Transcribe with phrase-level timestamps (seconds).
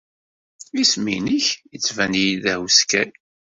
[0.81, 3.09] Isem-nnek yettban-iyi-d ahuskay.